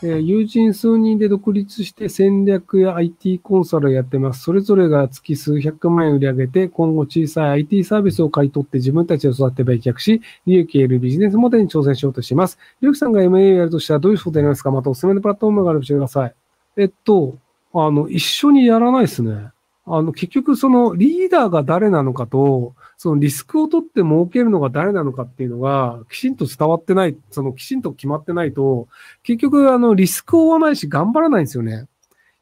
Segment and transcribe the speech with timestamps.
[0.00, 4.42] えー、友人数人で独立して戦略や IT コンサルをやってます。
[4.42, 12.58] それぞれが月数百万円売り上げて、今後小さい IT サービスを買い取って自分たちを育て売却し、利益を得るビジネスモデルに挑戦しようとしています。
[12.80, 16.34] りゅうきさんが MA をやるとしたらどういうことになりますかまたおすすめのプラットフォームがあれば教えてください。
[16.76, 17.36] えっと、
[17.74, 19.50] あの、一緒にやらないですね。
[19.84, 28.88] あの、結局そのリーダーが誰なのかと、そのリスクを取って儲けるのが誰なのかっていうのが、きちんと伝わってない、そのきちんと決まってないと、
[29.22, 31.86] 結局あの、リスクを負わないし頑張らないんですよね。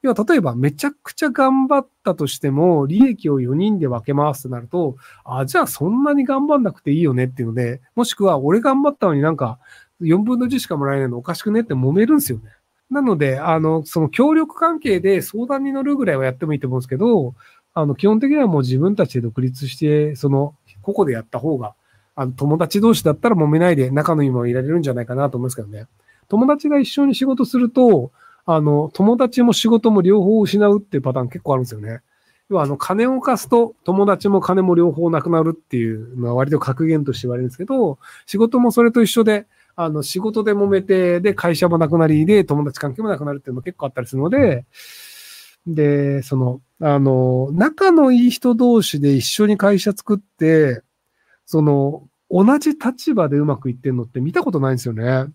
[0.01, 9.59] 要は、例えばめちゃくちゃ頑張ったとしても、利益を4人で分けますとなると、あ、じゃあそんなに頑張んなくていいよねっていうので、もしくは俺頑張ったのになんか
[10.01, 12.51] 4分の10しかもらえないのおかしくねって揉めるんですよね。
[12.91, 17.35] なので、あの、その協力関係で相談に乗るぐらいはやってもいいと思うんですけど、
[17.79, 21.75] あの、基本的にはもう自分たちで独立して、その、個々でやった方が、
[22.15, 25.85] あの、友達同士だったら揉めないで仲のいいままいられるんじゃないかなと思いますけどね。
[26.29, 28.13] 友達が一緒に仕事すると、
[28.47, 32.01] あの、友達も仕事も両方失うっていうパターン結構あるんですよね。
[32.49, 44.65] 要は、あの、金を貸すと友達も金も両方なくなるっていうのは割と格言として言われるんですけど、仕事もそれと一緒で、あの、仕事で揉めて、で、会社もなくなり、で、友達関係もなくなるっていうのも結構あったりするので、
[45.67, 50.83] で、その、あの、仲のいい人同士で一緒に会社作って、
[51.47, 55.27] その、同じ立場でうまくいってんのって見たことないんですよね。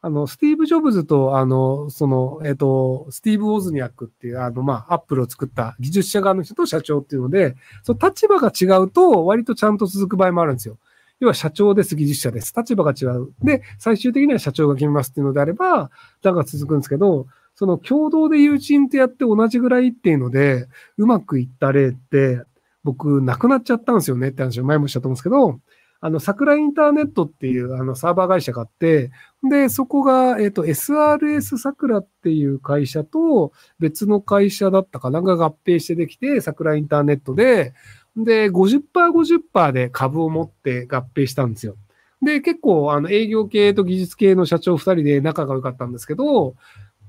[0.00, 10.78] あの、スティーブ・ジョブズと、あの、その、えっ、と、スティーブ・オズニアックっていう、あの、まあ、アップルを作った技術者側の人と社長っていうので、その立場が違うと、割とちゃんと続く場合もあるんですよ。
[11.20, 12.54] 要は社長です、技術者です。
[12.56, 13.32] 立場が違う。
[13.42, 15.90] で、最終的には社長が決めますっていうのであれば、
[16.22, 17.26] だが続くんですけど、
[17.58, 22.40] その共同で友人とやって同じぐらいっていうので、うまくいった例って、
[22.84, 25.58] 僕、なくなっちゃったんですよねって話を前もしたと思うんですけど、
[26.00, 29.10] あの、桜インターネットっていうあのサーバー会社があって、
[29.42, 33.50] で、そこが、えっ、と、SRS 桜っていう会社と
[33.80, 37.74] 別の会社だったかなんか合併してできて、桜インターネットで、
[38.16, 41.74] で、50%、50%で株を持って合併したんですよ。
[42.22, 46.54] で、結構、あの、営業系と技術系の社長2人で仲が良かったんですけど、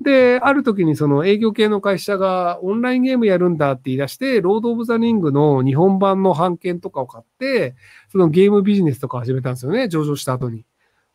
[0.02, 7.76] で、ある時にその営業系の会社がオンラインゲームやるんだって言い出して、ロード・オブ・ザ・リングの日本版の版権とかを買って、
[8.10, 10.66] そのゲームビジネスとか始めたんですよね、上場した後に。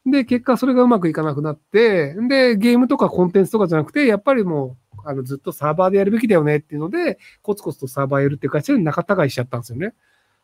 [0.07, 9.95] で、結果それがうまくいかなくなって、で、ゲームとかコンテンツとかじゃなくて、やっぱりもう、あの、ずっとサーバーでやるべきだよねっていうので、コツコツとサーバーやるっていう会社に仲違いしちゃったんですよね。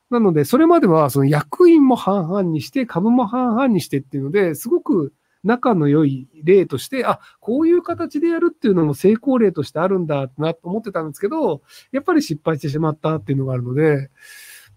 [0.08, 5.12] なので、それまでは、その役員も半々にして、株も半々にしてっていうので、すごく
[5.42, 11.62] 仲の良い例として、あ、こういう形でやるっていうのも成功例としてあるんだなと思ってたんですけど、
[11.92, 14.10] やっぱり失敗してしまったっていうのがあるので、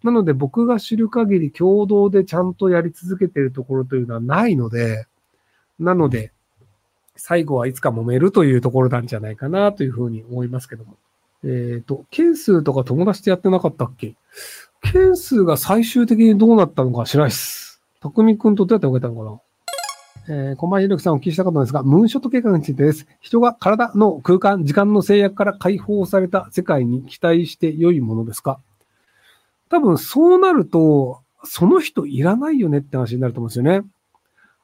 [0.03, 5.07] なので僕が知る限り共同でちゃんとやり続けてるところというのはないので、
[5.79, 6.31] なので、
[7.15, 10.97] 最後はいつか揉めるというところなんじゃないかなというふうに思いますけども。
[11.43, 14.15] えっ、ー、と、件数とか友達とやってなかったっけ？
[14.81, 17.81] 件数が最終的にどうなったのか知らないっす。
[18.01, 19.41] 匠くんとどうやって分けたのかな？
[20.29, 23.05] えー、小林力さんお聞きしたかったんですが、ムーンショット計画についてです。
[23.19, 28.59] 人が体の空間、時間の制約から解放された世界に期待して良いものですか？
[29.69, 33.81] 多分そうなると、その人いらないよねって話になると思うんですよね。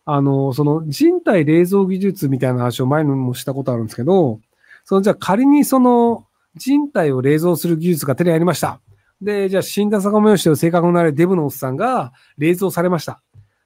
[0.05, 4.39] あの、その人体冷蔵技術みたいな話を前にもしたことあるんですけど、
[4.85, 8.79] そのじゃあ仮にその人体を冷蔵する技術が手に入りました。
[9.21, 13.21] で、じゃあ死んだ坂本義を正確になるデブのおっさんが冷蔵されました。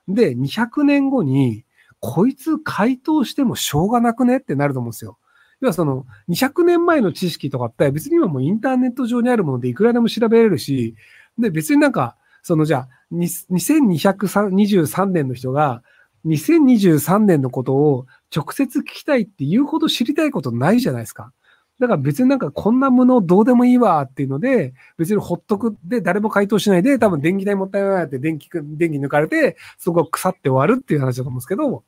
[0.08, 1.63] で、200年後に
[2.06, 5.18] こいつ回答してもしょうがなくねってなると思うんですよ。
[5.62, 10.96] 要はその、200年前の知識とかって別に今もうインターネット上にあるものでいくらでも調べれるし、
[11.40, 15.82] で、別になんか、そのじゃあ、2223年の人が、
[16.26, 18.06] 2023年のことを
[18.36, 21.32] 直接聞きたいって言うほど知りたいことないじゃないですか。
[21.80, 31.86] だから別になんかこんなものどうでもいいわっていうので、別にほっとくで誰も回答しないで、多分電気代もったいないって電気、電気抜かれて、そこ腐って終わるっていう話だと思うんですけど、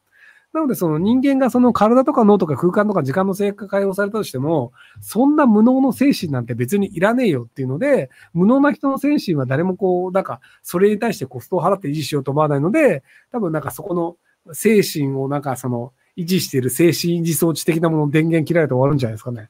[0.56, 4.72] なので、その人間がその体とか脳とか空間とか時間の制約が解放されたとしても、
[5.02, 13.04] そんな無能の精神なんて別にいらねえよっていうので、無能な人の精神は誰もこう、なんか、それに対してコストを払って維持しようと思わないので、
[13.34, 14.16] 多分なんかそこの
[14.54, 19.50] 精神をなんかその、維持している精神維持装置的なものの電源切られて終わるんじゃないですかね。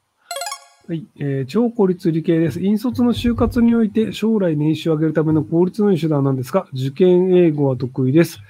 [0.88, 2.60] はい、えー、超効率理系です。
[2.60, 8.40] 引率の就活において将来年収を上げるための効率のいい手段なんですが、受験英語は得意です。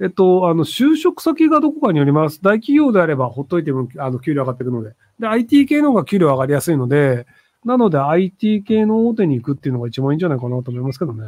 [0.00, 2.40] えっと、あの、就職先がどこかによります。
[2.40, 4.94] 大企業であれば、ほっといても、あの、給料上がっていくので。
[5.18, 7.26] で、IT 系の方が給料上がりやすいので、
[7.64, 11.24] なので IT 系の大手に行くっていうのが一番いいんじゃないかなと思いますけどね。